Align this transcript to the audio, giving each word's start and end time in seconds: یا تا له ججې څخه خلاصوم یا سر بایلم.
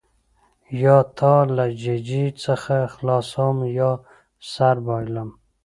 یا 0.83 0.97
تا 1.17 1.35
له 1.57 1.65
ججې 1.81 2.25
څخه 2.43 2.75
خلاصوم 2.95 3.57
یا 3.79 3.91
سر 4.51 4.75
بایلم. 4.85 5.29